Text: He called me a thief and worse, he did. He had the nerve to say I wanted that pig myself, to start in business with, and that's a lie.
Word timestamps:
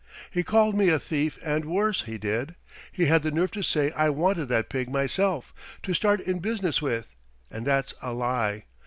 He 0.31 0.41
called 0.41 0.73
me 0.75 0.89
a 0.89 0.97
thief 0.97 1.37
and 1.45 1.63
worse, 1.65 2.01
he 2.05 2.17
did. 2.17 2.55
He 2.91 3.05
had 3.05 3.21
the 3.21 3.29
nerve 3.29 3.51
to 3.51 3.61
say 3.61 3.91
I 3.91 4.09
wanted 4.09 4.45
that 4.47 4.67
pig 4.67 4.89
myself, 4.89 5.53
to 5.83 5.93
start 5.93 6.21
in 6.21 6.39
business 6.39 6.81
with, 6.81 7.13
and 7.51 7.67
that's 7.67 7.93
a 8.01 8.11
lie. 8.11 8.65